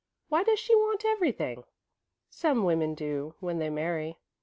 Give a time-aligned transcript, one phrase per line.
[0.29, 1.63] Why does she want everything?"
[2.31, 4.17] "Some women do, when they marry.